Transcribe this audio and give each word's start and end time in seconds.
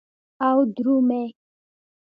او 0.47 0.57
درومې 0.75 1.23